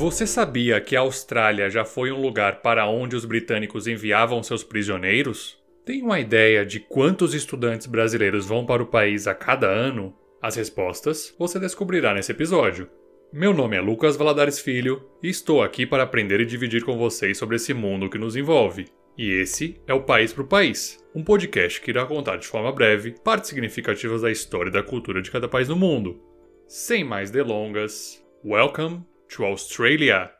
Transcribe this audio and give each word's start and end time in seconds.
Você 0.00 0.26
sabia 0.26 0.80
que 0.80 0.96
a 0.96 1.00
Austrália 1.00 1.68
já 1.68 1.84
foi 1.84 2.10
um 2.10 2.22
lugar 2.22 2.62
para 2.62 2.88
onde 2.88 3.14
os 3.14 3.26
britânicos 3.26 3.86
enviavam 3.86 4.42
seus 4.42 4.64
prisioneiros? 4.64 5.62
Tem 5.84 6.00
uma 6.00 6.18
ideia 6.18 6.64
de 6.64 6.80
quantos 6.80 7.34
estudantes 7.34 7.86
brasileiros 7.86 8.46
vão 8.46 8.64
para 8.64 8.82
o 8.82 8.86
país 8.86 9.26
a 9.26 9.34
cada 9.34 9.66
ano? 9.66 10.16
As 10.40 10.56
respostas 10.56 11.36
você 11.38 11.60
descobrirá 11.60 12.14
nesse 12.14 12.32
episódio. 12.32 12.88
Meu 13.30 13.52
nome 13.52 13.76
é 13.76 13.80
Lucas 13.82 14.16
Valadares 14.16 14.58
Filho 14.58 15.04
e 15.22 15.28
estou 15.28 15.62
aqui 15.62 15.84
para 15.84 16.04
aprender 16.04 16.40
e 16.40 16.46
dividir 16.46 16.82
com 16.82 16.96
vocês 16.96 17.36
sobre 17.36 17.56
esse 17.56 17.74
mundo 17.74 18.08
que 18.08 18.16
nos 18.16 18.36
envolve. 18.36 18.86
E 19.18 19.30
esse 19.30 19.82
é 19.86 19.92
o 19.92 20.04
País 20.04 20.32
para 20.32 20.44
o 20.44 20.48
País, 20.48 20.98
um 21.14 21.22
podcast 21.22 21.78
que 21.78 21.90
irá 21.90 22.06
contar 22.06 22.38
de 22.38 22.46
forma 22.46 22.72
breve 22.72 23.16
partes 23.22 23.50
significativas 23.50 24.22
da 24.22 24.32
história 24.32 24.70
e 24.70 24.72
da 24.72 24.82
cultura 24.82 25.20
de 25.20 25.30
cada 25.30 25.46
país 25.46 25.68
no 25.68 25.76
mundo. 25.76 26.18
Sem 26.66 27.04
mais 27.04 27.30
delongas, 27.30 28.24
welcome 28.42 29.09
to 29.30 29.44
Australia! 29.44 30.30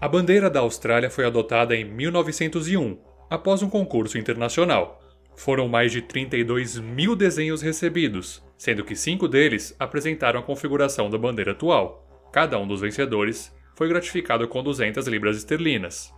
A 0.00 0.08
bandeira 0.08 0.48
da 0.48 0.60
Austrália 0.60 1.10
foi 1.10 1.26
adotada 1.26 1.76
em 1.76 1.84
1901, 1.84 2.98
após 3.28 3.62
um 3.62 3.68
concurso 3.68 4.16
internacional. 4.16 5.00
Foram 5.36 5.68
mais 5.68 5.92
de 5.92 6.00
32 6.02 6.78
mil 6.78 7.16
desenhos 7.16 7.60
recebidos, 7.60 8.42
sendo 8.56 8.84
que 8.84 8.94
cinco 8.94 9.26
deles 9.28 9.74
apresentaram 9.78 10.40
a 10.40 10.42
configuração 10.42 11.10
da 11.10 11.18
bandeira 11.18 11.52
atual. 11.52 12.06
Cada 12.32 12.58
um 12.58 12.66
dos 12.66 12.80
vencedores 12.80 13.52
foi 13.74 13.88
gratificado 13.88 14.46
com 14.46 14.62
200 14.62 15.06
libras 15.06 15.36
esterlinas. 15.36 16.12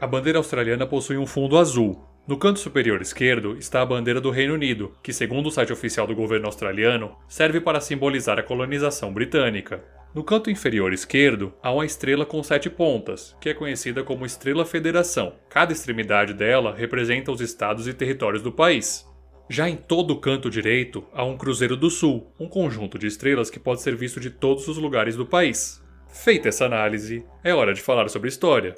A 0.00 0.06
bandeira 0.06 0.38
australiana 0.38 0.86
possui 0.86 1.16
um 1.16 1.26
fundo 1.26 1.58
azul, 1.58 2.11
no 2.24 2.36
canto 2.36 2.60
superior 2.60 3.02
esquerdo 3.02 3.56
está 3.58 3.82
a 3.82 3.86
bandeira 3.86 4.20
do 4.20 4.30
Reino 4.30 4.54
Unido, 4.54 4.96
que, 5.02 5.12
segundo 5.12 5.48
o 5.48 5.50
site 5.50 5.72
oficial 5.72 6.06
do 6.06 6.14
governo 6.14 6.46
australiano, 6.46 7.16
serve 7.26 7.60
para 7.60 7.80
simbolizar 7.80 8.38
a 8.38 8.44
colonização 8.44 9.12
britânica. 9.12 9.82
No 10.14 10.22
canto 10.22 10.48
inferior 10.48 10.92
esquerdo 10.92 11.52
há 11.60 11.72
uma 11.72 11.84
estrela 11.84 12.24
com 12.24 12.40
sete 12.40 12.70
pontas, 12.70 13.36
que 13.40 13.48
é 13.48 13.54
conhecida 13.54 14.04
como 14.04 14.24
Estrela 14.24 14.64
Federação. 14.64 15.34
Cada 15.48 15.72
extremidade 15.72 16.32
dela 16.32 16.72
representa 16.72 17.32
os 17.32 17.40
estados 17.40 17.88
e 17.88 17.92
territórios 17.92 18.42
do 18.42 18.52
país. 18.52 19.04
Já 19.50 19.68
em 19.68 19.76
todo 19.76 20.12
o 20.12 20.20
canto 20.20 20.48
direito 20.48 21.04
há 21.12 21.24
um 21.24 21.36
Cruzeiro 21.36 21.76
do 21.76 21.90
Sul, 21.90 22.32
um 22.38 22.46
conjunto 22.46 23.00
de 23.00 23.08
estrelas 23.08 23.50
que 23.50 23.58
pode 23.58 23.82
ser 23.82 23.96
visto 23.96 24.20
de 24.20 24.30
todos 24.30 24.68
os 24.68 24.78
lugares 24.78 25.16
do 25.16 25.26
país. 25.26 25.82
Feita 26.08 26.50
essa 26.50 26.66
análise, 26.66 27.24
é 27.42 27.52
hora 27.52 27.74
de 27.74 27.82
falar 27.82 28.08
sobre 28.08 28.28
história. 28.28 28.76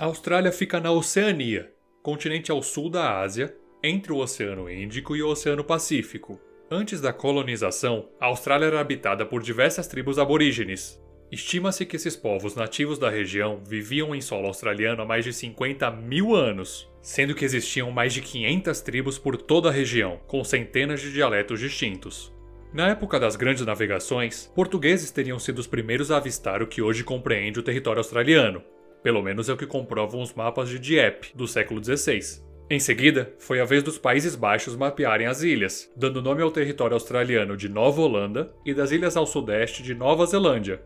A 0.00 0.04
Austrália 0.04 0.52
fica 0.52 0.78
na 0.78 0.92
Oceania, 0.92 1.72
continente 2.04 2.52
ao 2.52 2.62
sul 2.62 2.88
da 2.88 3.18
Ásia, 3.18 3.52
entre 3.82 4.12
o 4.12 4.18
Oceano 4.18 4.70
Índico 4.70 5.16
e 5.16 5.22
o 5.24 5.28
Oceano 5.28 5.64
Pacífico. 5.64 6.40
Antes 6.70 7.00
da 7.00 7.12
colonização, 7.12 8.08
a 8.20 8.26
Austrália 8.26 8.66
era 8.66 8.78
habitada 8.78 9.26
por 9.26 9.42
diversas 9.42 9.88
tribos 9.88 10.16
aborígenes. 10.16 11.02
Estima-se 11.32 11.84
que 11.84 11.96
esses 11.96 12.14
povos 12.14 12.54
nativos 12.54 12.96
da 12.96 13.10
região 13.10 13.60
viviam 13.66 14.14
em 14.14 14.20
solo 14.20 14.46
australiano 14.46 15.02
há 15.02 15.04
mais 15.04 15.24
de 15.24 15.32
50 15.32 15.90
mil 15.90 16.32
anos, 16.32 16.88
sendo 17.02 17.34
que 17.34 17.44
existiam 17.44 17.90
mais 17.90 18.14
de 18.14 18.20
500 18.20 18.80
tribos 18.82 19.18
por 19.18 19.36
toda 19.36 19.68
a 19.68 19.72
região, 19.72 20.20
com 20.28 20.44
centenas 20.44 21.00
de 21.00 21.12
dialetos 21.12 21.58
distintos. 21.58 22.32
Na 22.72 22.90
época 22.90 23.18
das 23.18 23.34
grandes 23.34 23.66
navegações, 23.66 24.46
portugueses 24.54 25.10
teriam 25.10 25.40
sido 25.40 25.58
os 25.58 25.66
primeiros 25.66 26.12
a 26.12 26.18
avistar 26.18 26.62
o 26.62 26.68
que 26.68 26.80
hoje 26.80 27.02
compreende 27.02 27.58
o 27.58 27.64
território 27.64 27.98
australiano, 27.98 28.62
pelo 29.02 29.22
menos 29.22 29.48
é 29.48 29.52
o 29.52 29.56
que 29.56 29.66
comprovam 29.66 30.20
os 30.20 30.34
mapas 30.34 30.68
de 30.68 30.78
Dieppe, 30.78 31.32
do 31.34 31.46
século 31.46 31.82
XVI. 31.82 32.46
Em 32.70 32.78
seguida, 32.78 33.32
foi 33.38 33.60
a 33.60 33.64
vez 33.64 33.82
dos 33.82 33.96
Países 33.96 34.34
Baixos 34.36 34.76
mapearem 34.76 35.26
as 35.26 35.42
ilhas, 35.42 35.90
dando 35.96 36.20
nome 36.20 36.42
ao 36.42 36.50
território 36.50 36.94
australiano 36.94 37.56
de 37.56 37.66
Nova 37.66 38.02
Holanda 38.02 38.52
e 38.64 38.74
das 38.74 38.90
ilhas 38.90 39.16
ao 39.16 39.26
sudeste 39.26 39.82
de 39.82 39.94
Nova 39.94 40.26
Zelândia. 40.26 40.82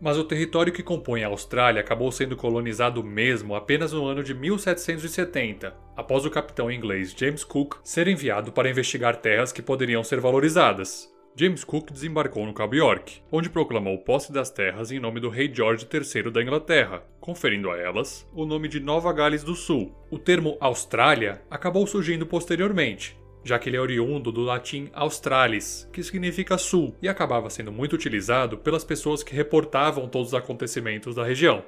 Mas 0.00 0.16
o 0.16 0.24
território 0.24 0.72
que 0.72 0.82
compõe 0.82 1.22
a 1.22 1.28
Austrália 1.28 1.82
acabou 1.82 2.10
sendo 2.10 2.34
colonizado 2.34 3.04
mesmo 3.04 3.54
apenas 3.54 3.92
no 3.92 4.06
ano 4.06 4.24
de 4.24 4.34
1770, 4.34 5.72
após 5.96 6.24
o 6.24 6.30
capitão 6.30 6.68
inglês 6.68 7.14
James 7.16 7.44
Cook 7.44 7.76
ser 7.84 8.08
enviado 8.08 8.50
para 8.50 8.68
investigar 8.70 9.16
terras 9.16 9.52
que 9.52 9.62
poderiam 9.62 10.02
ser 10.02 10.18
valorizadas. 10.18 11.08
James 11.36 11.64
Cook 11.64 11.92
desembarcou 11.92 12.44
no 12.44 12.52
Cabo 12.52 12.74
York, 12.74 13.22
onde 13.30 13.48
proclamou 13.48 13.96
posse 13.98 14.32
das 14.32 14.50
terras 14.50 14.90
em 14.90 14.98
nome 14.98 15.20
do 15.20 15.28
rei 15.28 15.50
George 15.52 15.86
III 15.90 16.30
da 16.30 16.42
Inglaterra, 16.42 17.04
conferindo 17.20 17.70
a 17.70 17.78
elas 17.78 18.28
o 18.34 18.44
nome 18.44 18.68
de 18.68 18.80
Nova 18.80 19.12
Gales 19.12 19.44
do 19.44 19.54
Sul. 19.54 19.94
O 20.10 20.18
termo 20.18 20.56
Austrália 20.60 21.40
acabou 21.48 21.86
surgindo 21.86 22.26
posteriormente, 22.26 23.16
já 23.44 23.58
que 23.58 23.68
ele 23.68 23.76
é 23.76 23.80
oriundo 23.80 24.32
do 24.32 24.42
latim 24.42 24.90
australis, 24.92 25.88
que 25.92 26.02
significa 26.02 26.58
sul, 26.58 26.94
e 27.00 27.08
acabava 27.08 27.48
sendo 27.48 27.72
muito 27.72 27.94
utilizado 27.94 28.58
pelas 28.58 28.84
pessoas 28.84 29.22
que 29.22 29.34
reportavam 29.34 30.08
todos 30.08 30.28
os 30.28 30.34
acontecimentos 30.34 31.14
da 31.14 31.24
região. 31.24 31.64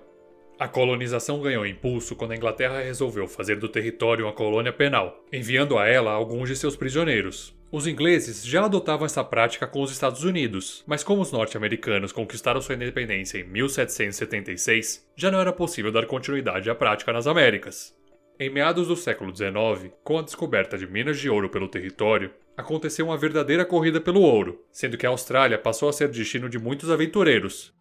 A 0.59 0.69
colonização 0.69 1.41
ganhou 1.41 1.67
impulso 1.67 2.15
quando 2.15 2.33
a 2.33 2.37
Inglaterra 2.37 2.83
resolveu 2.83 3.27
fazer 3.27 3.57
do 3.57 3.69
território 3.69 4.27
uma 4.27 4.33
colônia 4.33 4.73
penal, 4.73 5.25
enviando 5.33 5.79
a 5.79 5.87
ela 5.87 6.13
alguns 6.13 6.49
de 6.49 6.57
seus 6.57 6.77
prisioneiros. 6.77 7.57
Os 7.73 7.87
ingleses 7.87 8.45
já 8.45 8.67
adotavam 8.67 9.07
essa 9.07 9.25
prática 9.25 9.67
com 9.67 9.81
os 9.81 9.91
Estados 9.91 10.25
Unidos, 10.25 10.85
mas 10.87 11.03
como 11.03 11.23
os 11.23 11.33
norte-americanos 11.33 12.13
conquistaram 12.13 12.61
sua 12.61 12.75
independência 12.75 13.39
em 13.39 13.45
1776, 13.45 15.09
já 15.17 15.31
não 15.31 15.41
era 15.41 15.55
possível 15.55 15.91
dar 15.91 16.05
continuidade 16.05 16.69
à 16.69 16.75
prática 16.75 17.15
nas 17.15 17.27
Américas. 17.27 17.97
Em 18.39 18.51
meados 18.51 18.89
do 18.89 18.95
século 18.95 19.35
XIX, 19.35 19.91
com 20.05 20.19
a 20.19 20.23
descoberta 20.23 20.77
de 20.77 20.87
minas 20.87 21.19
de 21.19 21.31
ouro 21.31 21.49
pelo 21.49 21.67
território, 21.67 22.31
aconteceu 22.59 23.07
uma 23.07 23.17
verdadeira 23.17 23.65
corrida 23.65 24.03
pelo 24.03 24.21
ouro, 24.21 24.63
sendo 24.71 24.99
que 24.99 25.07
a 25.07 25.09
Austrália 25.09 25.57
passou 25.57 25.89
a 25.89 25.95
ser 25.95 26.09
destino 26.09 26.51
de 26.51 26.59
muitos 26.59 26.91
aventureiros, 26.91 27.73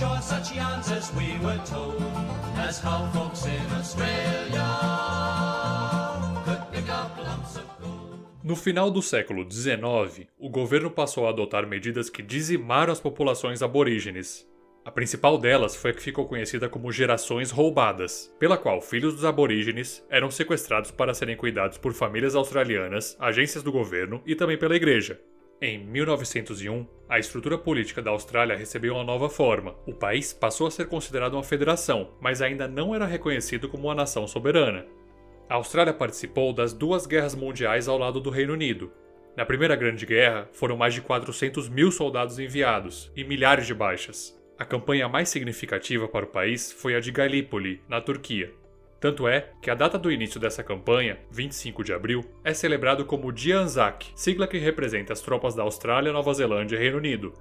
Such 0.00 0.56
yarns 0.56 0.90
as 0.90 1.12
we 1.12 1.36
were 1.44 1.60
told, 1.66 2.02
as 2.56 2.82
how 2.82 3.06
folks 3.12 3.44
in 3.44 3.76
Australia 3.78 4.64
could 6.42 6.72
pick 6.72 6.88
up 6.88 7.18
lumps 7.18 7.56
of 7.56 7.66
gold. 7.78 8.18
No 8.42 8.56
final 8.56 8.90
do 8.90 9.02
século 9.02 9.46
XIX, 9.50 10.26
o 10.38 10.48
governo 10.48 10.90
passou 10.90 11.26
a 11.26 11.28
adotar 11.28 11.66
medidas 11.66 12.08
que 12.08 12.22
dizimaram 12.22 12.90
as 12.90 12.98
populações 12.98 13.62
aborígenes. 13.62 14.48
A 14.86 14.90
principal 14.90 15.36
delas 15.36 15.76
foi 15.76 15.90
a 15.90 15.94
que 15.94 16.02
ficou 16.02 16.26
conhecida 16.26 16.66
como 16.66 16.90
gerações 16.90 17.50
roubadas, 17.50 18.34
pela 18.38 18.56
qual 18.56 18.80
filhos 18.80 19.12
dos 19.12 19.26
aborígenes 19.26 20.02
eram 20.08 20.30
sequestrados 20.30 20.90
para 20.90 21.12
serem 21.12 21.36
cuidados 21.36 21.76
por 21.76 21.92
famílias 21.92 22.34
australianas, 22.34 23.18
agências 23.20 23.62
do 23.62 23.70
governo 23.70 24.22
e 24.24 24.34
também 24.34 24.56
pela 24.56 24.76
igreja. 24.76 25.20
Em 25.62 25.78
1901, 25.78 26.86
a 27.06 27.18
estrutura 27.18 27.58
política 27.58 28.00
da 28.00 28.10
Austrália 28.10 28.56
recebeu 28.56 28.94
uma 28.94 29.04
nova 29.04 29.28
forma. 29.28 29.74
O 29.86 29.92
país 29.92 30.32
passou 30.32 30.66
a 30.66 30.70
ser 30.70 30.86
considerado 30.86 31.34
uma 31.34 31.42
federação, 31.42 32.12
mas 32.18 32.40
ainda 32.40 32.66
não 32.66 32.94
era 32.94 33.04
reconhecido 33.04 33.68
como 33.68 33.88
uma 33.88 33.94
nação 33.94 34.26
soberana. 34.26 34.86
A 35.50 35.56
Austrália 35.56 35.92
participou 35.92 36.54
das 36.54 36.72
duas 36.72 37.04
guerras 37.04 37.34
mundiais 37.34 37.88
ao 37.88 37.98
lado 37.98 38.20
do 38.20 38.30
Reino 38.30 38.54
Unido. 38.54 38.90
Na 39.36 39.44
Primeira 39.44 39.76
Grande 39.76 40.06
Guerra, 40.06 40.48
foram 40.50 40.78
mais 40.78 40.94
de 40.94 41.02
400 41.02 41.68
mil 41.68 41.92
soldados 41.92 42.38
enviados 42.38 43.12
e 43.14 43.22
milhares 43.22 43.66
de 43.66 43.74
baixas. 43.74 44.34
A 44.58 44.64
campanha 44.64 45.10
mais 45.10 45.28
significativa 45.28 46.08
para 46.08 46.24
o 46.24 46.30
país 46.30 46.72
foi 46.72 46.94
a 46.94 47.00
de 47.00 47.12
Gallipoli, 47.12 47.82
na 47.86 48.00
Turquia. 48.00 48.50
Tanto 49.00 49.26
é 49.26 49.48
que 49.62 49.70
a 49.70 49.74
data 49.74 49.98
do 49.98 50.12
início 50.12 50.38
dessa 50.38 50.62
campanha, 50.62 51.18
25 51.30 51.82
de 51.82 51.94
abril, 51.94 52.22
é 52.44 52.52
celebrado 52.52 53.06
como 53.06 53.32
Dia 53.32 53.58
Anzac, 53.58 54.12
sigla 54.14 54.46
que 54.46 54.58
representa 54.58 55.14
as 55.14 55.22
tropas 55.22 55.54
da 55.54 55.62
Austrália, 55.62 56.12
Nova 56.12 56.34
Zelândia 56.34 56.76
e 56.76 56.78
Reino 56.78 56.98
Unido. 56.98 57.32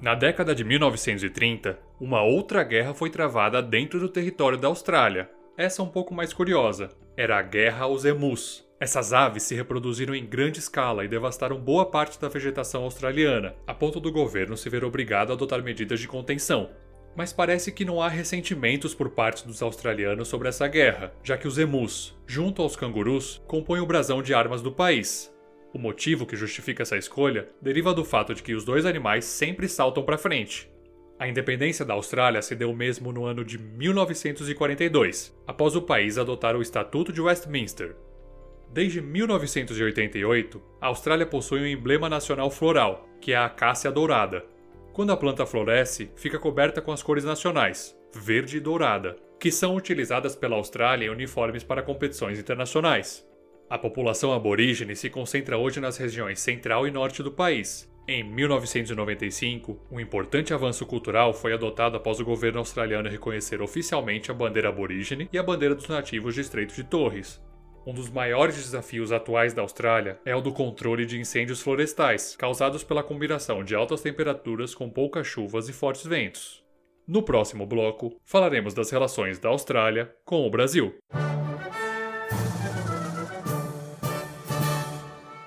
Na 0.00 0.14
década 0.14 0.54
de 0.54 0.64
1930, 0.64 1.78
uma 2.00 2.22
outra 2.22 2.64
guerra 2.64 2.94
foi 2.94 3.10
travada 3.10 3.62
dentro 3.62 4.00
do 4.00 4.08
território 4.08 4.58
da 4.58 4.68
Austrália. 4.68 5.30
Essa 5.56 5.82
um 5.82 5.88
pouco 5.88 6.14
mais 6.14 6.32
curiosa. 6.32 6.88
Era 7.14 7.38
a 7.38 7.42
Guerra 7.42 7.84
aos 7.84 8.06
Emus. 8.06 8.66
Essas 8.80 9.12
aves 9.12 9.44
se 9.44 9.54
reproduziram 9.54 10.12
em 10.12 10.26
grande 10.26 10.58
escala 10.58 11.04
e 11.04 11.08
devastaram 11.08 11.56
boa 11.56 11.86
parte 11.86 12.18
da 12.18 12.28
vegetação 12.28 12.82
australiana, 12.82 13.54
a 13.64 13.72
ponto 13.72 14.00
do 14.00 14.10
governo 14.10 14.56
se 14.56 14.68
ver 14.68 14.82
obrigado 14.82 15.30
a 15.30 15.34
adotar 15.34 15.62
medidas 15.62 16.00
de 16.00 16.08
contenção, 16.08 16.70
mas 17.16 17.32
parece 17.32 17.70
que 17.72 17.84
não 17.84 18.00
há 18.00 18.08
ressentimentos 18.08 18.94
por 18.94 19.10
parte 19.10 19.46
dos 19.46 19.62
australianos 19.62 20.28
sobre 20.28 20.48
essa 20.48 20.66
guerra, 20.66 21.12
já 21.22 21.36
que 21.36 21.46
os 21.46 21.58
emus, 21.58 22.16
junto 22.26 22.62
aos 22.62 22.76
cangurus, 22.76 23.42
compõem 23.46 23.80
o 23.80 23.86
brasão 23.86 24.22
de 24.22 24.32
armas 24.32 24.62
do 24.62 24.72
país. 24.72 25.32
O 25.72 25.78
motivo 25.78 26.26
que 26.26 26.36
justifica 26.36 26.82
essa 26.82 26.96
escolha 26.96 27.48
deriva 27.60 27.94
do 27.94 28.04
fato 28.04 28.34
de 28.34 28.42
que 28.42 28.54
os 28.54 28.64
dois 28.64 28.84
animais 28.84 29.24
sempre 29.24 29.68
saltam 29.68 30.02
para 30.02 30.18
frente. 30.18 30.70
A 31.18 31.28
independência 31.28 31.84
da 31.84 31.94
Austrália 31.94 32.42
se 32.42 32.56
deu 32.56 32.74
mesmo 32.74 33.12
no 33.12 33.24
ano 33.24 33.44
de 33.44 33.56
1942, 33.56 35.34
após 35.46 35.76
o 35.76 35.82
país 35.82 36.18
adotar 36.18 36.56
o 36.56 36.60
Estatuto 36.60 37.12
de 37.12 37.20
Westminster. 37.20 37.94
Desde 38.72 39.00
1988, 39.00 40.60
a 40.80 40.88
Austrália 40.88 41.26
possui 41.26 41.60
um 41.60 41.66
emblema 41.66 42.08
nacional 42.08 42.50
floral, 42.50 43.08
que 43.20 43.32
é 43.32 43.36
a 43.36 43.44
acácia 43.44 43.92
dourada. 43.92 44.44
Quando 44.92 45.10
a 45.10 45.16
planta 45.16 45.46
floresce, 45.46 46.10
fica 46.16 46.38
coberta 46.38 46.82
com 46.82 46.92
as 46.92 47.02
cores 47.02 47.24
nacionais, 47.24 47.96
verde 48.14 48.58
e 48.58 48.60
dourada, 48.60 49.16
que 49.40 49.50
são 49.50 49.74
utilizadas 49.74 50.36
pela 50.36 50.56
Austrália 50.56 51.06
em 51.06 51.08
uniformes 51.08 51.64
para 51.64 51.82
competições 51.82 52.38
internacionais. 52.38 53.26
A 53.70 53.78
população 53.78 54.34
aborígene 54.34 54.94
se 54.94 55.08
concentra 55.08 55.56
hoje 55.56 55.80
nas 55.80 55.96
regiões 55.96 56.40
central 56.40 56.86
e 56.86 56.90
norte 56.90 57.22
do 57.22 57.32
país. 57.32 57.90
Em 58.06 58.22
1995, 58.22 59.80
um 59.90 59.98
importante 59.98 60.52
avanço 60.52 60.84
cultural 60.84 61.32
foi 61.32 61.54
adotado 61.54 61.96
após 61.96 62.20
o 62.20 62.24
governo 62.24 62.58
australiano 62.58 63.08
reconhecer 63.08 63.62
oficialmente 63.62 64.30
a 64.30 64.34
bandeira 64.34 64.68
aborígene 64.68 65.26
e 65.32 65.38
a 65.38 65.42
bandeira 65.42 65.74
dos 65.74 65.88
nativos 65.88 66.34
de 66.34 66.42
Estreito 66.42 66.74
de 66.74 66.84
Torres. 66.84 67.40
Um 67.84 67.92
dos 67.92 68.08
maiores 68.08 68.54
desafios 68.54 69.10
atuais 69.10 69.52
da 69.52 69.62
Austrália 69.62 70.20
é 70.24 70.36
o 70.36 70.40
do 70.40 70.52
controle 70.52 71.04
de 71.04 71.18
incêndios 71.18 71.60
florestais, 71.60 72.36
causados 72.36 72.84
pela 72.84 73.02
combinação 73.02 73.64
de 73.64 73.74
altas 73.74 74.00
temperaturas 74.00 74.72
com 74.72 74.88
poucas 74.88 75.26
chuvas 75.26 75.68
e 75.68 75.72
fortes 75.72 76.06
ventos. 76.06 76.62
No 77.08 77.24
próximo 77.24 77.66
bloco, 77.66 78.14
falaremos 78.24 78.72
das 78.72 78.88
relações 78.90 79.40
da 79.40 79.48
Austrália 79.48 80.14
com 80.24 80.46
o 80.46 80.50
Brasil. 80.50 80.94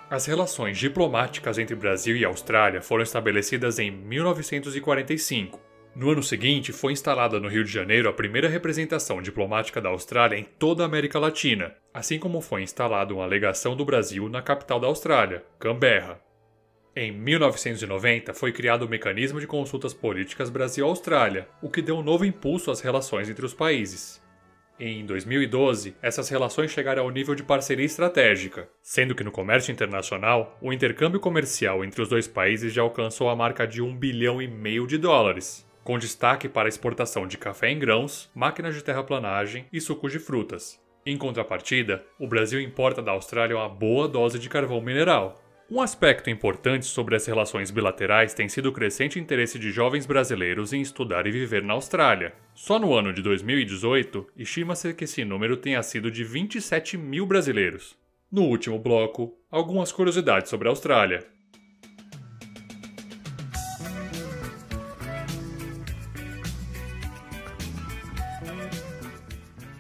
As 0.10 0.26
relações 0.26 0.78
diplomáticas 0.78 1.58
entre 1.58 1.74
Brasil 1.74 2.18
e 2.18 2.26
Austrália 2.26 2.82
foram 2.82 3.04
estabelecidas 3.04 3.80
em 3.80 3.90
1945. 3.90 5.58
No 5.96 6.10
ano 6.10 6.22
seguinte, 6.22 6.74
foi 6.74 6.92
instalada 6.92 7.40
no 7.40 7.48
Rio 7.48 7.64
de 7.64 7.72
Janeiro 7.72 8.10
a 8.10 8.14
primeira 8.14 8.50
representação 8.50 9.22
diplomática 9.22 9.80
da 9.80 9.88
Austrália 9.88 10.38
em 10.38 10.44
toda 10.44 10.84
a 10.84 10.86
América 10.86 11.18
Latina, 11.18 11.74
assim 11.94 12.20
como 12.20 12.42
foi 12.42 12.64
instalada 12.64 13.14
uma 13.14 13.26
legação 13.26 13.78
do 13.78 13.86
Brasil 13.86 14.28
na 14.28 14.42
capital 14.42 14.78
da 14.78 14.88
Austrália, 14.88 15.46
Canberra. 15.58 16.20
Em 16.94 17.14
1990, 17.14 18.34
foi 18.34 18.52
criado 18.52 18.84
o 18.84 18.90
Mecanismo 18.90 19.40
de 19.40 19.48
Consultas 19.48 19.94
Políticas 19.94 20.50
Brasil-Austrália, 20.50 21.48
o 21.62 21.70
que 21.70 21.82
deu 21.82 21.96
um 21.96 22.04
novo 22.04 22.26
impulso 22.26 22.72
às 22.72 22.82
relações 22.82 23.30
entre 23.30 23.46
os 23.46 23.54
países. 23.54 24.22
Em 24.78 25.06
2012, 25.06 25.96
essas 26.02 26.28
relações 26.28 26.72
chegaram 26.72 27.04
ao 27.04 27.10
nível 27.10 27.36
de 27.36 27.44
parceria 27.44 27.86
estratégica, 27.86 28.68
sendo 28.82 29.16
que 29.16 29.24
no 29.24 29.32
comércio 29.32 29.72
internacional, 29.72 30.58
o 30.62 30.74
intercâmbio 30.74 31.22
comercial 31.22 31.86
entre 31.86 32.02
os 32.02 32.10
dois 32.10 32.28
países 32.28 32.74
já 32.74 32.82
alcançou 32.82 33.30
a 33.30 33.36
marca 33.36 33.66
de 33.66 33.82
1 33.82 33.96
bilhão 33.96 34.42
e 34.42 34.48
meio 34.48 34.86
de 34.86 34.98
dólares, 34.98 35.66
com 35.86 36.00
destaque 36.00 36.50
para 36.50 36.68
a 36.68 36.70
exportação 36.70 37.28
de 37.28 37.38
café 37.38 37.70
em 37.70 37.78
grãos, 37.78 38.28
máquinas 38.34 38.74
de 38.74 38.84
terraplanagem 38.84 39.68
e 39.72 39.80
sucos 39.80 40.12
de 40.12 40.18
frutas. 40.18 40.84
Em 41.06 41.16
contrapartida, 41.16 42.04
o 42.20 42.28
Brasil 42.28 42.60
importa 42.60 43.04
da 43.04 43.12
Austrália 43.12 43.56
uma 43.56 43.70
boa 43.70 44.08
dose 44.08 44.40
de 44.40 44.50
carvão 44.50 44.82
mineral, 44.82 45.40
um 45.70 45.82
aspecto 45.82 46.30
importante 46.30 46.86
sobre 46.86 47.16
as 47.16 47.26
relações 47.26 47.72
bilaterais 47.72 48.36
tem 48.36 48.48
sido 48.48 48.70
o 48.70 48.72
crescente 48.72 49.20
interesse 49.20 49.58
de 49.58 49.72
jovens 49.72 50.06
brasileiros 50.06 50.74
em 50.74 50.82
estudar 50.82 51.26
e 51.26 51.32
viver 51.32 51.64
na 51.64 51.74
Austrália. 51.74 52.34
Só 52.54 52.78
no 52.78 52.94
ano 52.94 53.12
de 53.12 53.22
2018, 53.24 54.28
estima-se 54.38 54.94
que 54.94 55.06
esse 55.06 55.26
número 55.26 55.58
tenha 55.58 55.82
sido 55.82 56.12
de 56.12 56.24
27 56.24 56.98
mil 56.98 57.26
brasileiros. 57.26 57.98
No 58.32 58.44
último 58.44 58.78
bloco, 58.78 59.36
algumas 59.50 59.92
curiosidades 59.92 60.52
sobre 60.52 60.68
a 60.68 60.72
Austrália. 60.72 61.26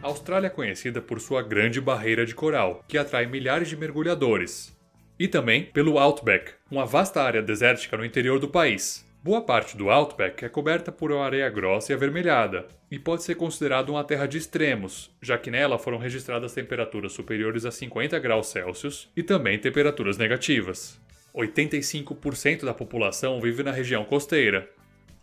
A 0.05 0.07
Austrália 0.07 0.45
é 0.45 0.51
conhecida 0.51 1.01
por 1.01 1.19
sua 1.19 1.41
grande 1.41 1.81
barreira 1.81 2.27
de 2.27 2.35
coral, 2.35 2.85
que 2.87 2.95
atrai 2.95 3.25
milhares 3.25 3.67
de 3.67 3.75
mergulhadores, 3.75 4.71
e 5.17 5.27
também 5.27 5.63
pelo 5.63 5.97
Outback, 5.97 6.51
uma 6.69 6.85
vasta 6.85 7.23
área 7.23 7.41
desértica 7.41 7.97
no 7.97 8.05
interior 8.05 8.37
do 8.37 8.47
país. 8.47 9.03
Boa 9.23 9.41
parte 9.41 9.75
do 9.75 9.89
Outback 9.89 10.45
é 10.45 10.47
coberta 10.47 10.91
por 10.91 11.11
uma 11.11 11.25
areia 11.25 11.49
grossa 11.49 11.91
e 11.91 11.95
avermelhada, 11.95 12.67
e 12.91 12.99
pode 12.99 13.23
ser 13.23 13.33
considerado 13.33 13.89
uma 13.89 14.03
terra 14.03 14.27
de 14.27 14.37
extremos, 14.37 15.09
já 15.23 15.39
que 15.39 15.49
nela 15.49 15.79
foram 15.79 15.97
registradas 15.97 16.53
temperaturas 16.53 17.11
superiores 17.11 17.65
a 17.65 17.71
50 17.71 18.19
graus 18.19 18.45
Celsius 18.45 19.09
e 19.17 19.23
também 19.23 19.57
temperaturas 19.57 20.19
negativas. 20.19 21.01
85% 21.33 22.63
da 22.63 22.75
população 22.75 23.41
vive 23.41 23.63
na 23.63 23.71
região 23.71 24.05
costeira. 24.05 24.69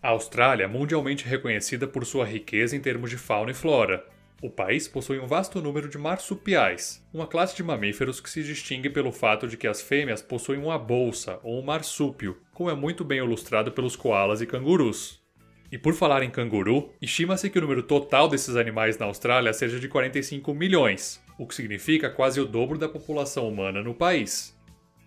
A 0.02 0.08
Austrália 0.08 0.64
é 0.64 0.66
mundialmente 0.66 1.24
reconhecida 1.24 1.86
por 1.86 2.04
sua 2.04 2.24
riqueza 2.24 2.74
em 2.74 2.80
termos 2.80 3.10
de 3.10 3.16
fauna 3.16 3.52
e 3.52 3.54
flora, 3.54 4.04
o 4.42 4.50
país 4.50 4.88
possui 4.88 5.20
um 5.20 5.26
vasto 5.26 5.62
número 5.62 5.88
de 5.88 5.96
marsupiais, 5.96 7.06
uma 7.14 7.28
classe 7.28 7.54
de 7.54 7.62
mamíferos 7.62 8.20
que 8.20 8.28
se 8.28 8.42
distingue 8.42 8.90
pelo 8.90 9.12
fato 9.12 9.46
de 9.46 9.56
que 9.56 9.68
as 9.68 9.80
fêmeas 9.80 10.20
possuem 10.20 10.58
uma 10.58 10.76
bolsa 10.76 11.38
ou 11.44 11.60
um 11.60 11.62
marsúpio, 11.62 12.36
como 12.52 12.68
é 12.68 12.74
muito 12.74 13.04
bem 13.04 13.18
ilustrado 13.18 13.70
pelos 13.70 13.94
koalas 13.94 14.40
e 14.40 14.46
cangurus. 14.46 15.22
E 15.70 15.78
por 15.78 15.94
falar 15.94 16.24
em 16.24 16.30
canguru, 16.30 16.92
estima-se 17.00 17.48
que 17.48 17.58
o 17.58 17.62
número 17.62 17.84
total 17.84 18.28
desses 18.28 18.56
animais 18.56 18.98
na 18.98 19.06
Austrália 19.06 19.52
seja 19.52 19.78
de 19.78 19.88
45 19.88 20.52
milhões, 20.52 21.22
o 21.38 21.46
que 21.46 21.54
significa 21.54 22.10
quase 22.10 22.40
o 22.40 22.44
dobro 22.44 22.76
da 22.76 22.88
população 22.88 23.48
humana 23.48 23.80
no 23.80 23.94
país. 23.94 24.58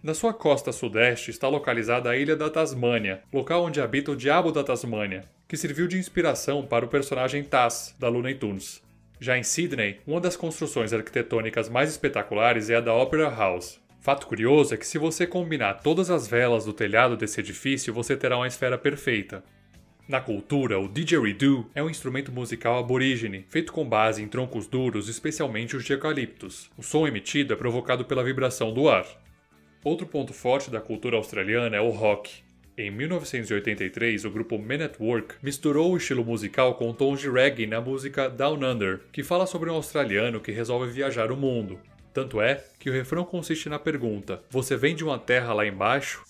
Na 0.02 0.14
sua 0.14 0.34
costa 0.34 0.72
sudeste 0.72 1.30
está 1.30 1.50
localizada 1.50 2.10
a 2.10 2.18
ilha 2.18 2.38
da 2.38 2.50
Tasmânia, 2.50 3.22
local 3.34 3.66
onde 3.66 3.81
habita 3.81 4.12
o 4.12 4.16
Diabo 4.16 4.52
da 4.52 4.64
Tasmânia, 4.64 5.26
que 5.46 5.58
serviu 5.58 5.88
de 5.88 5.98
inspiração 5.98 6.66
para 6.66 6.86
o 6.86 6.88
personagem 6.88 7.44
Taz, 7.44 7.94
da 8.00 8.08
Looney 8.08 8.36
Tunes. 8.36 8.85
Já 9.20 9.38
em 9.38 9.44
Sydney, 9.44 10.02
uma 10.06 10.20
das 10.20 10.36
construções 10.36 10.92
arquitetônicas 10.92 11.70
mais 11.70 11.90
espetaculares 11.90 12.70
é 12.70 12.76
a 12.76 12.82
da 12.82 12.94
Opera 12.94 13.30
House. 13.30 13.80
Fato 14.02 14.28
curioso 14.28 14.74
é 14.74 14.78
que 14.78 14.86
se 14.86 14.98
você 14.98 15.26
combinar 15.26 15.76
todas 15.76 16.12
as 16.12 16.28
velas 16.28 16.66
do 16.66 16.74
telhado 16.74 17.18
desse 17.18 17.40
edifício, 17.40 17.94
você 17.94 18.16
terá 18.16 18.38
uma 18.38 18.46
esfera 18.48 18.78
perfeita. 18.78 19.44
Na 20.08 20.22
cultura, 20.22 20.80
o 20.80 20.88
didgeridoo 20.88 21.68
é 21.74 21.82
um 21.82 21.90
instrumento 21.90 22.32
musical 22.32 22.78
aborígene, 22.78 23.44
feito 23.50 23.74
com 23.74 23.84
base 23.90 24.22
em 24.22 24.28
troncos 24.28 24.68
duros, 24.68 25.10
especialmente 25.10 25.76
os 25.76 25.84
de 25.84 25.94
eucaliptos. 25.94 26.70
O 26.78 26.84
som 26.84 27.08
emitido 27.08 27.54
é 27.54 27.58
provocado 27.58 28.06
pela 28.06 28.24
vibração 28.24 28.72
do 28.72 28.88
ar. 28.88 29.08
Outro 29.84 30.06
ponto 30.06 30.34
forte 30.34 30.70
da 30.70 30.80
cultura 30.80 31.18
australiana 31.18 31.76
é 31.76 31.82
o 31.82 31.90
rock. 31.90 32.44
Em 32.77 32.92
1983, 32.92 34.25
o 34.25 34.30
grupo 34.30 34.57
Men 34.60 34.83
at 34.83 35.00
Work 35.00 35.36
misturou 35.42 35.94
o 35.94 35.98
estilo 35.98 36.25
musical 36.25 36.75
com 36.75 36.92
tons 36.92 37.22
de 37.22 37.30
reggae 37.30 37.66
na 37.66 37.80
música 37.80 38.30
Down 38.30 38.60
Under, 38.69 39.00
que 39.13 39.24
fala 39.24 39.48
sobre 39.48 39.69
um 39.69 39.75
australiano 39.75 40.42
que 40.42 40.51
resolve 40.51 40.92
viajar 40.92 41.31
o 41.31 41.38
mundo. 41.38 41.80
Tanto 42.13 42.42
é 42.42 42.66
que 42.77 42.89
o 42.89 42.94
refrão 42.94 43.24
consiste 43.24 43.69
na 43.69 43.80
pergunta: 43.80 44.42
Você 44.50 44.75
vem 44.75 44.94
de 44.94 45.06
uma 45.06 45.18
terra 45.18 45.54
lá 45.54 45.66
embaixo? 45.66 46.21